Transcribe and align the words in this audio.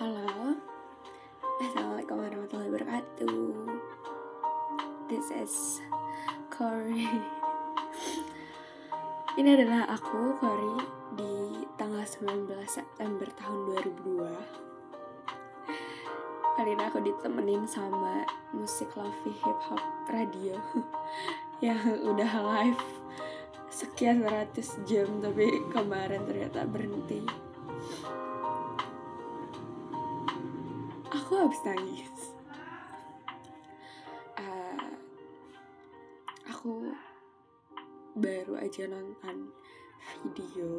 Halo. 0.00 0.56
Assalamualaikum 1.60 2.24
warahmatullahi 2.24 2.72
wabarakatuh. 2.72 3.68
This 5.12 5.28
is 5.28 5.84
Cory. 6.48 7.04
Ini 9.36 9.60
adalah 9.60 9.92
aku, 9.92 10.40
Cory 10.40 10.80
Di 11.20 11.68
tanggal 11.76 12.00
19 12.00 12.48
September 12.64 13.28
tahun 13.36 13.76
2002 14.00 15.68
Kali 16.56 16.70
ini 16.72 16.84
aku 16.88 17.04
ditemenin 17.04 17.68
sama 17.68 18.24
musik 18.56 18.88
lofi 18.96 19.36
hip 19.36 19.60
hop 19.68 19.84
radio 20.08 20.56
Yang 21.68 22.00
udah 22.08 22.32
live 22.40 22.84
sekian 23.68 24.24
ratus 24.24 24.80
jam 24.88 25.20
tapi 25.20 25.60
kemarin 25.68 26.24
ternyata 26.24 26.64
berhenti 26.64 27.49
aku 31.30 31.46
habis 31.46 31.62
nangis 31.62 32.34
aku 36.42 36.90
baru 38.18 38.58
aja 38.58 38.90
nonton 38.90 39.54
video 40.26 40.74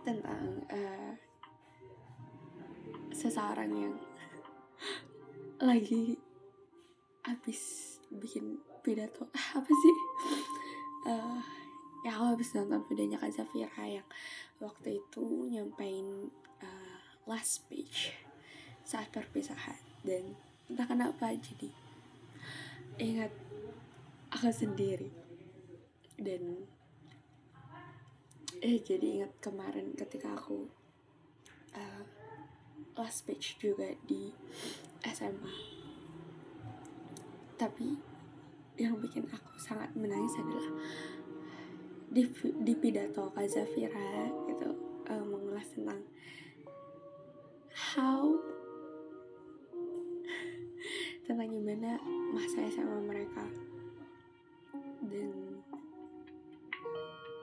tentang 0.00 0.64
uh, 0.72 1.12
seseorang 3.12 3.68
yang 3.68 3.96
lagi 5.60 6.16
habis 7.28 8.00
bikin 8.08 8.64
pidato. 8.80 9.28
Apa 9.60 9.68
sih? 9.68 9.96
Uh, 11.04 11.44
ya 12.00 12.16
aku 12.16 12.32
habis 12.32 12.56
nonton 12.56 12.80
videonya 12.88 13.20
Kak 13.20 13.36
Zafira 13.36 13.84
yang 13.84 14.08
waktu 14.56 15.04
itu 15.04 15.52
nyampein 15.52 16.32
uh, 16.64 16.96
last 17.28 17.60
speech 17.60 18.25
saat 18.86 19.10
perpisahan. 19.10 19.82
Dan 20.06 20.38
entah 20.70 20.86
kenapa 20.86 21.34
jadi 21.34 21.74
ingat 23.02 23.34
aku 24.30 24.54
sendiri. 24.54 25.10
Dan 26.14 26.64
eh 28.64 28.80
jadi 28.80 29.20
ingat 29.20 29.32
kemarin 29.42 29.92
ketika 29.92 30.32
aku 30.32 30.70
uh, 31.76 32.04
last 32.96 33.26
speech 33.26 33.60
juga 33.60 33.92
di 34.08 34.32
SMA 35.04 35.76
tapi 37.56 37.96
yang 38.76 39.00
bikin 39.00 39.24
aku 39.32 39.56
sangat 39.56 39.88
menangis 39.96 40.36
adalah 40.36 40.68
di, 42.12 42.22
di 42.64 42.74
pidato 42.76 43.32
Kak 43.32 43.48
Zafira 43.48 44.28
gitu 44.48 44.72
uh, 45.08 45.24
mengulas 45.24 45.64
tentang 45.72 46.04
how 47.72 48.36
tentang 51.36 51.52
gimana 51.52 52.00
masa 52.32 52.64
SMA 52.64 52.96
mereka. 53.04 53.44
Dan 55.04 55.60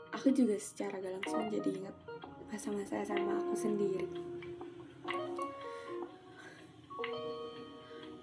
aku 0.09 0.33
juga 0.33 0.58
secara 0.58 0.97
gak 0.97 1.22
langsung 1.22 1.45
jadi 1.53 1.69
ingat 1.77 1.94
masa-masa 2.50 3.05
SMA 3.05 3.38
aku 3.38 3.53
sendiri. 3.53 4.09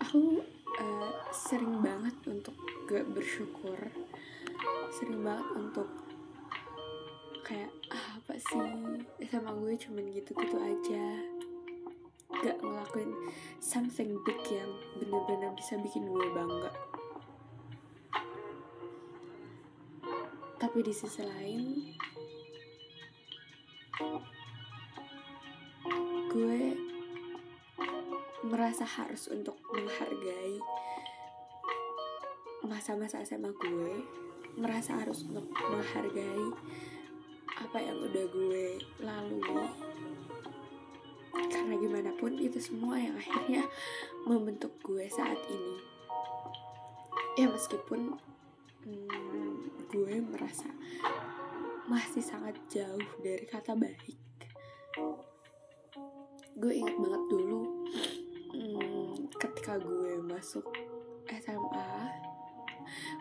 Aku 0.03 0.43
uh, 0.75 1.15
sering 1.31 1.79
banget 1.79 2.19
untuk 2.27 2.59
gak 2.91 3.07
bersyukur. 3.15 3.79
Sering 4.91 5.23
banget 5.23 5.47
untuk 5.55 5.87
kayak 7.47 7.71
ah, 7.95 8.19
apa 8.19 8.35
sih? 8.43 8.75
Sama 9.31 9.55
gue 9.55 9.79
cuman 9.79 10.11
gitu-gitu 10.19 10.59
aja 10.59 11.40
gak 12.41 12.57
ngelakuin 12.65 13.13
something 13.61 14.17
big 14.25 14.41
yang 14.49 14.71
bener-bener 14.97 15.53
bisa 15.57 15.77
bikin 15.77 16.09
gue 16.09 16.29
bangga. 16.33 16.73
Tapi 20.61 20.79
di 20.85 20.93
sisi 20.93 21.23
lain 21.25 21.63
gue 26.31 26.63
merasa 28.47 28.87
harus 28.87 29.29
untuk 29.29 29.59
menghargai 29.75 30.57
masa-masa 32.65 33.21
SMA 33.27 33.51
gue 33.53 33.93
merasa 34.57 34.97
harus 34.97 35.27
untuk 35.27 35.49
menghargai 35.53 36.49
apa 37.61 37.79
yang 37.83 37.99
udah 37.99 38.25
gue 38.31 38.67
lalui 39.03 39.69
karena 41.33 41.75
gimana 41.79 42.11
pun 42.19 42.35
itu 42.37 42.59
semua 42.59 42.99
yang 42.99 43.15
akhirnya 43.17 43.65
membentuk 44.27 44.75
gue 44.83 45.07
saat 45.11 45.39
ini. 45.47 45.77
Ya 47.39 47.47
meskipun 47.49 48.19
hmm, 48.87 49.89
gue 49.91 50.15
merasa 50.23 50.69
masih 51.87 52.23
sangat 52.23 52.59
jauh 52.71 53.07
dari 53.23 53.47
kata 53.47 53.75
baik. 53.75 54.19
Gue 56.59 56.73
ingat 56.77 56.97
banget 56.99 57.23
dulu 57.31 57.61
hmm, 58.55 59.31
ketika 59.39 59.79
gue 59.79 60.19
masuk 60.23 60.67
SMA 61.31 61.91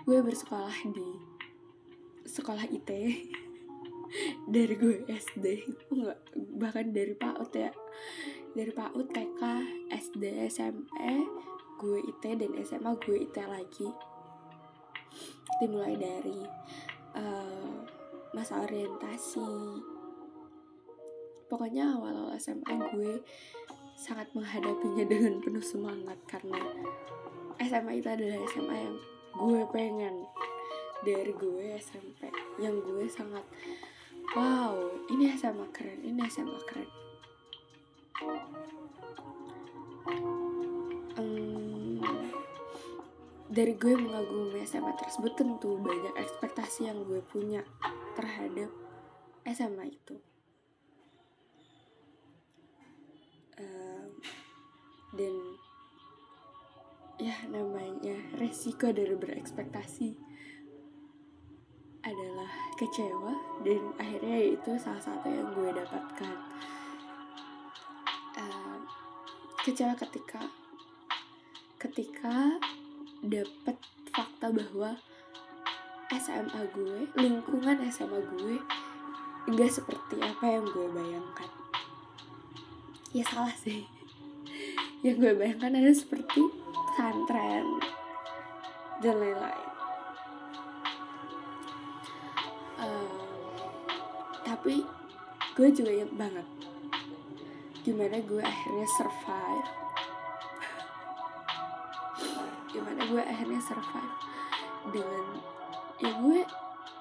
gue 0.09 0.19
bersekolah 0.25 0.73
di 0.89 1.09
sekolah 2.25 2.65
IT 2.65 2.89
dari 4.49 4.73
gue 4.73 5.05
SD 5.05 5.45
enggak 5.93 6.17
bahkan 6.57 6.89
dari 6.89 7.13
PAUD 7.13 7.53
ya. 7.53 7.71
Dari 8.57 8.71
PAUD 8.73 9.07
TK 9.13 9.41
SD 9.93 10.23
SMP 10.49 10.97
gue 11.79 11.99
IT 12.01 12.23
dan 12.25 12.51
SMA 12.65 12.91
gue 13.05 13.17
IT 13.29 13.37
lagi. 13.45 13.89
Dimulai 15.61 15.95
dari 15.95 16.41
uh, 17.13 17.77
masa 18.33 18.65
orientasi. 18.65 19.53
Pokoknya 21.49 21.93
awal-awal 21.97 22.33
SMA 22.41 22.73
gue 22.93 23.21
sangat 23.97 24.33
menghadapinya 24.33 25.05
dengan 25.05 25.41
penuh 25.41 25.65
semangat 25.65 26.17
karena 26.25 26.61
SMA 27.61 28.01
itu 28.01 28.09
adalah 28.09 28.37
SMA 28.49 28.75
yang 28.81 28.97
gue 29.37 29.61
pengen. 29.69 30.25
Dari 30.99 31.31
gue 31.31 31.79
SMP 31.79 32.27
yang 32.59 32.75
gue 32.83 33.07
sangat 33.07 33.45
wow 34.37 34.75
ini 35.09 35.33
SMA 35.33 35.65
keren 35.73 35.99
ini 36.05 36.21
SMA 36.29 36.59
keren. 36.69 36.89
Dari 43.49 43.73
gue 43.75 43.97
mengagumi 43.97 44.61
SMA 44.63 44.93
tersebut 44.93 45.33
tentu 45.33 45.75
banyak 45.81 46.13
ekspektasi 46.15 46.85
yang 46.85 47.01
gue 47.01 47.19
punya 47.25 47.65
terhadap 48.13 48.69
SMA 49.43 49.89
itu. 49.89 50.15
Um, 53.59 54.21
dan 55.17 55.33
ya 57.19 57.35
namanya 57.51 58.15
resiko 58.37 58.93
dari 58.93 59.17
berekspektasi 59.17 60.28
adalah 62.03 62.47
kecewa 62.79 63.35
dan 63.67 63.91
akhirnya 63.99 64.55
itu 64.55 64.71
salah 64.79 65.03
satu 65.03 65.27
yang 65.27 65.51
gue 65.51 65.69
dapatkan. 65.75 66.35
Uh, 68.39 68.79
kecewa 69.67 69.91
ketika 69.99 70.47
ketika 71.79 72.55
dapat 73.19 73.75
fakta 74.15 74.47
bahwa 74.47 74.95
SMA 76.15 76.61
gue 76.71 76.99
lingkungan 77.19 77.83
SMA 77.91 78.19
gue 78.35 78.57
enggak 79.51 79.71
seperti 79.71 80.23
apa 80.23 80.45
yang 80.47 80.65
gue 80.67 80.87
bayangkan. 80.87 81.51
Ya 83.11 83.25
salah 83.25 83.55
sih. 83.57 83.83
Yang 85.05 85.15
gue 85.23 85.31
bayangkan 85.39 85.71
adalah 85.79 85.95
seperti 85.95 86.43
pesantren 86.91 87.65
dan 88.99 89.15
lain-lain 89.15 89.68
tapi 94.59 94.83
gue 95.55 95.71
juga 95.71 95.87
inget 95.87 96.11
banget. 96.19 96.43
Gimana 97.79 98.19
gue 98.19 98.43
akhirnya 98.43 98.87
survive. 98.99 99.71
Gimana 102.67 103.07
gue 103.07 103.23
akhirnya 103.23 103.63
survive 103.63 104.15
dengan 104.91 105.39
ya 106.03 106.11
gue 106.11 106.43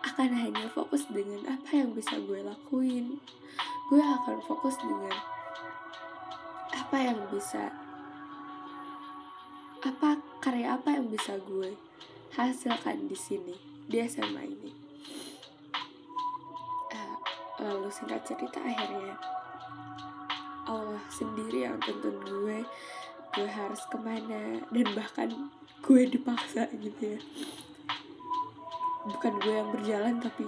akan 0.06 0.30
hanya 0.38 0.70
fokus 0.70 1.10
dengan 1.10 1.50
apa 1.50 1.82
yang 1.82 1.90
bisa 1.98 2.14
gue 2.22 2.46
lakuin. 2.46 3.18
Gue 3.90 4.02
akan 4.06 4.38
fokus 4.46 4.78
dengan 4.78 5.18
apa 6.78 6.94
yang 6.94 7.18
bisa 7.26 7.74
apa 9.82 10.14
karya 10.38 10.78
apa 10.78 10.94
yang 10.94 11.10
bisa 11.10 11.34
gue 11.42 11.74
hasilkan 12.38 13.10
di 13.10 13.18
sini 13.18 13.58
di 13.90 13.98
SMA 14.06 14.46
ini 14.46 14.77
lalu 17.58 17.90
singkat 17.90 18.22
cerita 18.22 18.62
akhirnya 18.62 19.18
Allah 20.68 21.00
sendiri 21.08 21.64
yang 21.64 21.80
tuntun 21.80 22.20
gue. 22.22 22.60
Gue 23.32 23.48
harus 23.48 23.80
ke 23.88 23.96
mana? 23.96 24.60
Dan 24.68 24.86
bahkan 24.92 25.50
gue 25.80 26.02
dipaksa 26.04 26.68
gitu 26.76 27.16
ya. 27.16 27.20
Bukan 29.08 29.32
gue 29.40 29.54
yang 29.56 29.72
berjalan 29.72 30.20
tapi 30.20 30.44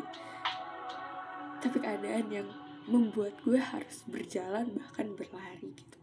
tapi 1.61 1.77
keadaan 1.77 2.29
yang 2.29 2.49
membuat 2.85 3.37
gue 3.45 3.57
harus 3.57 4.05
berjalan 4.09 4.69
bahkan 4.77 5.13
berlari 5.17 5.73
gitu. 5.73 5.99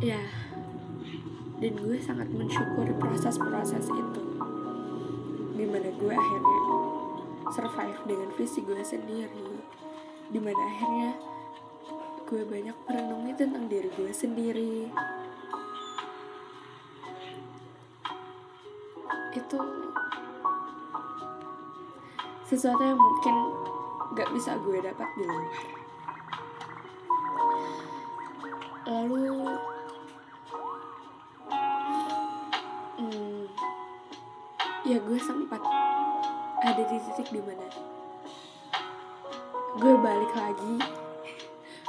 Ya 0.00 0.39
dan 1.60 1.76
gue 1.76 2.00
sangat 2.00 2.24
mensyukuri 2.32 2.96
proses-proses 2.96 3.84
itu. 3.92 4.22
Di 5.60 5.64
mana 5.68 5.92
gue 5.92 6.14
akhirnya 6.16 6.60
survive 7.52 8.00
dengan 8.08 8.28
visi 8.32 8.64
gue 8.64 8.80
sendiri. 8.80 9.60
Di 10.32 10.40
mana 10.40 10.56
akhirnya 10.56 11.10
gue 12.24 12.42
banyak 12.48 12.76
merenungi 12.88 13.32
tentang 13.36 13.68
diri 13.68 13.92
gue 13.92 14.08
sendiri. 14.08 14.88
Itu 19.36 19.60
sesuatu 22.48 22.82
yang 22.82 22.96
mungkin 22.98 23.36
gak 24.16 24.32
bisa 24.32 24.56
gue 24.64 24.80
dapat 24.80 25.08
di 25.12 25.24
luar. 25.28 25.54
Lalu 28.90 29.30
ya 34.90 34.98
gue 34.98 35.22
sempat 35.22 35.62
ada 36.66 36.82
di 36.82 36.98
titik 36.98 37.30
di 37.30 37.38
mana 37.38 37.62
gue 39.78 39.94
balik 40.02 40.34
lagi. 40.34 40.82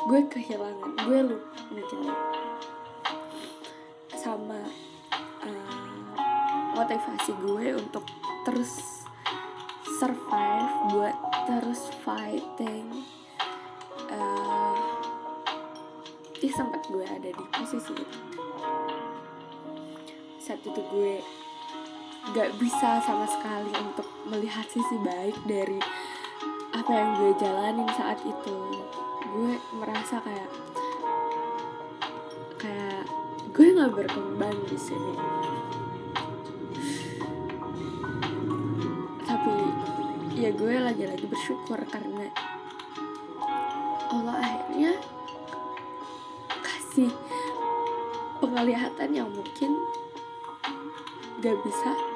Gue 0.06 0.22
kehilangan 0.30 1.02
gue 1.10 1.20
lupa 1.34 1.50
mungkin 1.74 2.00
sama 4.14 4.62
uh, 5.42 6.14
motivasi 6.78 7.34
gue 7.42 7.66
untuk 7.82 8.06
terus 8.46 9.02
survive 9.98 10.74
buat 10.94 11.18
terus 11.50 11.90
fighting 12.06 13.02
uh, 14.14 14.78
ya 16.38 16.52
sempat 16.54 16.86
gue 16.86 17.02
ada 17.02 17.34
di 17.34 17.44
posisi 17.50 17.98
itu. 17.98 18.20
Saat 20.38 20.62
itu 20.70 20.82
gue 20.94 21.18
gak 22.30 22.54
bisa 22.62 23.02
sama 23.02 23.26
sekali 23.26 23.74
untuk 23.82 24.06
melihat 24.30 24.62
sisi 24.70 24.94
baik 25.02 25.34
dari 25.50 25.82
apa 26.72 26.92
yang 26.94 27.10
gue 27.18 27.32
jalanin 27.42 27.90
saat 27.98 28.22
itu. 28.22 28.58
Gue 29.32 29.58
merasa 29.74 30.22
kayak 30.22 30.52
kayak 32.62 33.04
gue 33.52 33.68
nggak 33.74 33.94
berkembang 33.98 34.58
di 34.70 34.78
sini. 34.78 35.16
Tapi 39.26 39.56
ya 40.38 40.54
gue 40.54 40.76
lagi-lagi 40.78 41.26
bersyukur 41.26 41.82
karena 41.90 42.30
Allah 44.14 44.38
akhirnya 44.38 44.94
kasih 46.62 47.10
penglihatan 48.38 49.10
yang 49.10 49.30
mungkin 49.34 49.72
gak 51.42 51.58
bisa 51.66 52.11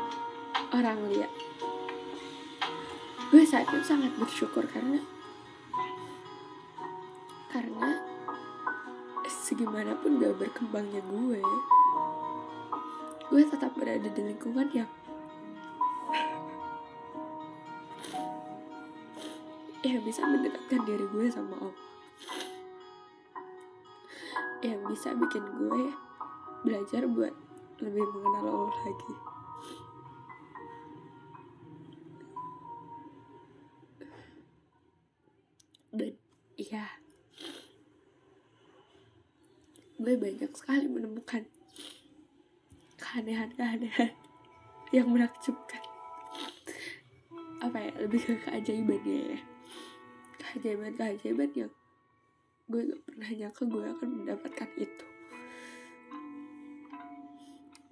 orang 0.75 1.00
lihat. 1.07 1.31
Gue 3.31 3.48
saat 3.48 3.72
itu 3.72 3.80
sangat 3.80 4.12
bersyukur 4.19 4.68
karena 4.68 5.00
karena 7.48 8.04
segimanapun 9.24 10.19
gak 10.19 10.36
berkembangnya 10.36 11.00
gue 11.07 11.39
gue 13.31 13.42
tetap 13.48 13.72
berada 13.80 14.06
di 14.12 14.22
lingkungan 14.22 14.68
yang 14.75 14.92
yang 19.81 20.01
bisa 20.04 20.27
mendekatkan 20.27 20.81
diri 20.83 21.06
gue 21.07 21.25
sama 21.31 21.56
Allah. 21.62 21.83
Yang 24.60 24.81
bisa 24.92 25.10
bikin 25.16 25.45
gue 25.45 25.83
belajar 26.68 27.07
buat 27.07 27.33
lebih 27.80 28.06
mengenal 28.12 28.45
Allah 28.50 28.77
lagi 28.83 29.34
iya. 36.59 36.85
Gue 39.95 40.19
banyak 40.19 40.51
sekali 40.51 40.91
menemukan 40.91 41.47
keanehan-keanehan 42.99 44.11
yang 44.91 45.07
menakjubkan. 45.07 45.83
Apa 47.63 47.77
ya 47.79 47.91
lebih 48.03 48.21
ke 48.23 48.33
keajaibannya 48.43 49.35
ya. 49.35 49.39
Keajaiban-keajaiban 50.39 51.51
yang 51.55 51.71
gue 52.65 52.81
gak 52.91 53.01
pernah 53.07 53.29
nyangka 53.29 53.63
gue 53.67 53.83
akan 53.87 54.09
mendapatkan 54.09 54.69
itu. 54.75 55.05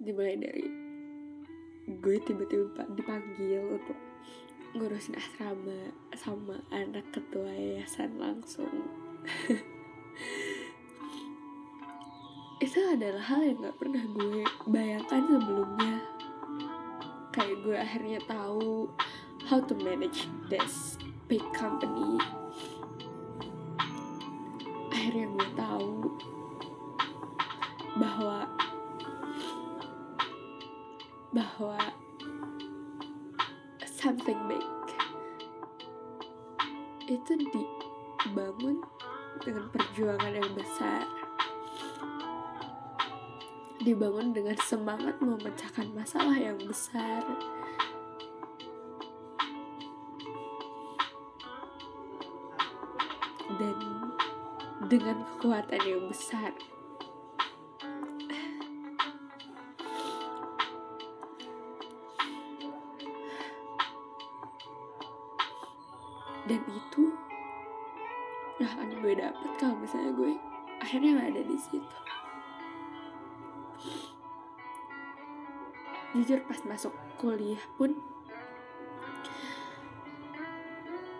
Dimulai 0.04 0.36
dari 0.36 0.66
gue 1.88 2.16
tiba-tiba 2.24 2.84
dipanggil 2.92 3.64
untuk 3.80 4.13
ngurusin 4.74 5.14
asrama 5.14 5.94
sama 6.18 6.58
anak 6.74 7.06
ketua 7.14 7.46
yayasan 7.46 8.18
langsung. 8.18 8.90
Itu 12.64 12.80
adalah 12.90 13.22
hal 13.22 13.46
yang 13.46 13.62
gak 13.62 13.78
pernah 13.78 14.02
gue 14.02 14.42
bayangkan 14.66 15.22
sebelumnya. 15.30 16.02
Kayak 17.30 17.56
gue 17.62 17.76
akhirnya 17.78 18.18
tahu 18.26 18.90
how 19.46 19.62
to 19.62 19.78
manage 19.78 20.26
this 20.50 20.98
big 21.30 21.46
company. 21.54 22.18
Akhirnya 24.90 25.30
gue 25.38 25.48
dibangun 43.94 44.34
dengan 44.34 44.58
semangat 44.58 45.14
memecahkan 45.22 45.86
masalah 45.94 46.34
yang 46.34 46.58
besar. 46.66 47.22
Dan 53.54 53.78
dengan 54.90 55.22
kekuatan 55.22 55.78
yang 55.86 56.10
besar. 56.10 56.50
Dan 66.50 66.60
itu 66.66 67.02
nggak 68.58 68.70
akan 68.74 68.90
gue 69.06 69.14
dapet 69.22 69.50
kalau 69.62 69.78
misalnya 69.78 70.10
gue 70.18 70.34
akhirnya 70.82 71.10
nggak 71.14 71.30
ada 71.30 71.42
di 71.46 71.58
situ 71.62 71.98
jujur 76.14 76.38
pas 76.46 76.62
masuk 76.62 76.94
kuliah 77.18 77.58
pun 77.74 77.98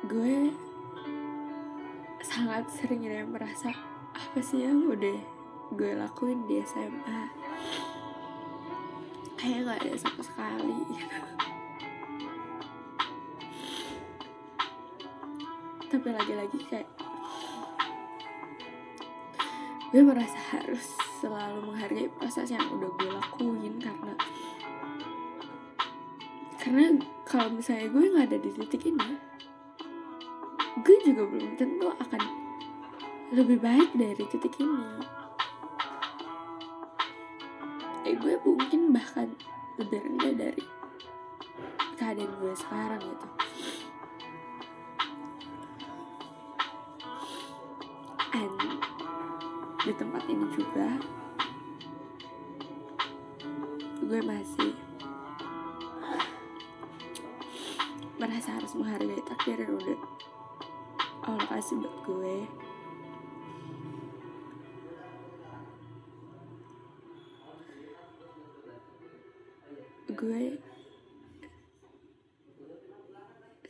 gue 0.07 0.55
sangat 2.23 2.63
sering 2.71 3.03
ya 3.03 3.27
merasa 3.27 3.75
apa 4.15 4.39
sih 4.39 4.63
yang 4.63 4.87
udah 4.87 5.19
gue 5.75 5.91
lakuin 5.99 6.47
di 6.47 6.63
SMA 6.63 7.27
kayak 9.45 9.61
nggak 9.67 9.79
ada 9.85 9.93
sama 10.01 10.23
sekali. 10.25 10.79
Tapi 15.85 16.09
lagi-lagi 16.11 16.59
kayak 16.71 16.89
gue 19.93 20.03
merasa 20.03 20.39
harus 20.55 20.97
selalu 21.23 21.71
menghargai 21.71 22.09
proses 22.17 22.51
yang 22.51 22.65
udah 22.73 22.91
gue 22.99 23.11
lakuin 23.15 23.75
karena 23.79 24.15
karena 26.65 26.97
kalau 27.29 27.53
misalnya 27.53 27.93
gue 27.93 28.05
nggak 28.09 28.27
ada 28.33 28.39
di 28.41 28.51
titik 28.57 28.89
ini 28.89 29.21
gue 30.81 30.97
juga 31.07 31.23
belum 31.29 31.55
tentu 31.61 31.87
akan 31.87 32.45
lebih 33.35 33.63
baik 33.63 33.91
dari 33.97 34.25
titik 34.27 34.55
ini. 34.59 35.01
Eh 38.05 38.15
gue 38.21 38.35
mungkin 38.43 38.93
bahkan 38.93 39.33
lebih 39.81 40.03
rendah 40.03 40.35
dari 40.35 40.65
keadaan 41.97 42.31
gue 42.43 42.53
sekarang 42.59 43.01
gitu. 43.01 43.29
And 48.35 48.59
di 49.83 49.93
tempat 49.95 50.23
ini 50.27 50.47
juga 50.53 50.89
gue 54.05 54.21
masih 54.21 54.74
menghargai 58.75 59.23
takdir 59.23 59.63
yang 59.63 59.79
udah 59.79 59.99
Allah 61.25 61.47
kasih 61.49 61.81
buat 61.81 61.97
gue. 62.05 62.37
Gue 70.15 70.43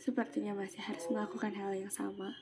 sepertinya 0.02 0.58
masih 0.58 0.82
harus 0.82 1.06
melakukan 1.12 1.54
hal 1.54 1.72
yang 1.78 1.92
sama. 1.94 2.34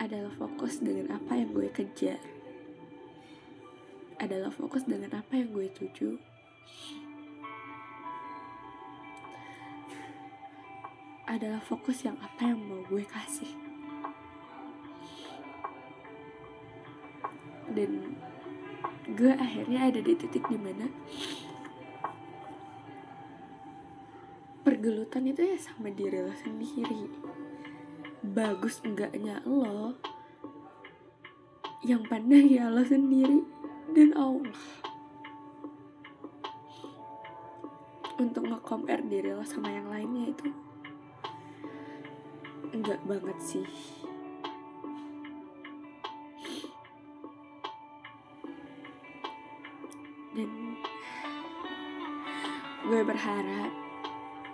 Adalah 0.00 0.32
fokus 0.32 0.80
dengan 0.80 1.12
apa 1.20 1.36
yang 1.36 1.52
gue 1.52 1.68
kejar. 1.68 2.22
Adalah 4.18 4.48
fokus 4.48 4.88
dengan 4.88 5.20
apa 5.20 5.36
yang 5.36 5.52
gue 5.52 5.68
tuju 5.74 6.16
adalah 11.28 11.60
fokus 11.60 12.08
yang 12.08 12.16
apa 12.24 12.48
yang 12.48 12.56
mau 12.56 12.80
gue 12.88 13.04
kasih. 13.04 13.52
Dan 17.68 18.16
gue 19.12 19.32
akhirnya 19.36 19.92
ada 19.92 20.00
di 20.00 20.16
titik 20.16 20.48
di 20.48 20.56
mana 20.56 20.88
pergelutan 24.64 25.28
itu 25.28 25.44
ya 25.44 25.58
sama 25.60 25.92
diri 25.92 26.24
lo 26.24 26.32
sendiri. 26.32 27.12
Bagus 28.24 28.80
enggaknya 28.80 29.44
lo 29.44 30.00
yang 31.84 32.08
pandang 32.08 32.48
ya 32.48 32.72
lo 32.72 32.80
sendiri 32.80 33.44
dan 33.92 34.16
Allah. 34.16 34.56
Untuk 38.18 38.48
nge-compare 38.48 39.04
diri 39.04 39.36
lo 39.36 39.44
sama 39.44 39.70
yang 39.76 39.92
lainnya 39.92 40.32
itu 40.32 40.67
enggak 42.72 43.00
banget 43.08 43.38
sih. 43.40 43.68
Dan 50.36 50.76
gue 52.88 53.00
berharap 53.04 53.72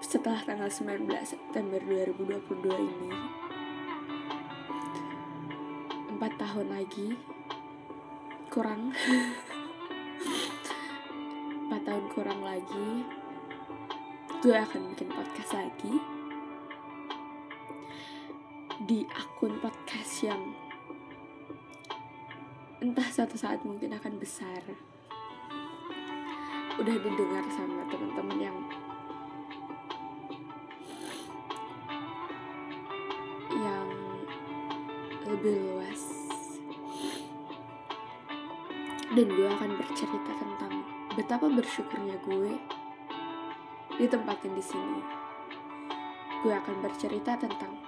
setelah 0.01 0.41
tanggal 0.43 0.71
19 0.71 1.07
September 1.27 1.81
2022 1.83 2.71
ini 2.71 3.11
empat 6.15 6.33
tahun 6.39 6.67
lagi 6.71 7.19
kurang 8.51 8.95
empat 11.67 11.83
tahun 11.83 12.07
kurang 12.15 12.41
lagi 12.47 13.03
gue 14.43 14.55
akan 14.55 14.95
bikin 14.95 15.11
podcast 15.11 15.59
lagi 15.59 15.99
di 18.85 19.01
akun 19.17 19.57
podcast 19.65 20.29
yang 20.29 20.53
entah 22.85 23.09
suatu 23.09 23.33
saat 23.33 23.65
mungkin 23.65 23.97
akan 23.97 24.21
besar. 24.21 24.61
Udah 26.77 26.93
didengar 26.93 27.49
sama 27.49 27.89
teman-teman 27.89 28.39
yang 28.45 28.59
yang 33.57 33.89
lebih 35.33 35.65
luas. 35.65 36.03
Dan 39.17 39.33
gue 39.33 39.49
akan 39.49 39.81
bercerita 39.81 40.33
tentang 40.37 40.85
betapa 41.17 41.49
bersyukurnya 41.49 42.21
gue 42.21 42.53
ditempatin 43.97 44.53
di 44.53 44.61
sini. 44.61 45.01
Gue 46.45 46.53
akan 46.53 46.85
bercerita 46.85 47.41
tentang 47.41 47.81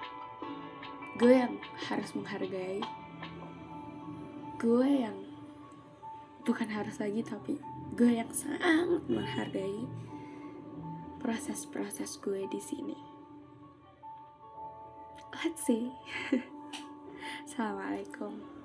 gue 1.16 1.32
yang 1.32 1.56
harus 1.88 2.12
menghargai 2.12 2.84
gue 4.60 4.88
yang 4.88 5.16
bukan 6.44 6.68
harus 6.68 7.00
lagi 7.00 7.24
tapi 7.24 7.56
gue 7.96 8.20
yang 8.20 8.28
sangat 8.32 9.00
menghargai 9.08 9.88
proses-proses 11.20 12.20
gue 12.22 12.46
di 12.46 12.60
sini. 12.62 12.94
Let's 15.42 15.64
see. 15.66 15.90
Assalamualaikum. 17.48 18.55